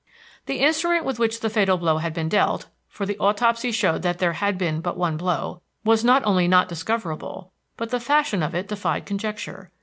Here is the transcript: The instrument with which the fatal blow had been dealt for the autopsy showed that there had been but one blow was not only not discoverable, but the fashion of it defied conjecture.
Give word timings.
The 0.47 0.61
instrument 0.61 1.05
with 1.05 1.19
which 1.19 1.41
the 1.41 1.49
fatal 1.51 1.77
blow 1.77 1.99
had 1.99 2.11
been 2.11 2.27
dealt 2.27 2.65
for 2.87 3.05
the 3.05 3.19
autopsy 3.19 3.71
showed 3.71 4.01
that 4.01 4.17
there 4.17 4.33
had 4.33 4.57
been 4.57 4.81
but 4.81 4.97
one 4.97 5.15
blow 5.15 5.61
was 5.83 6.03
not 6.03 6.23
only 6.25 6.47
not 6.47 6.67
discoverable, 6.67 7.51
but 7.77 7.91
the 7.91 7.99
fashion 7.99 8.41
of 8.41 8.55
it 8.55 8.67
defied 8.67 9.05
conjecture. 9.05 9.69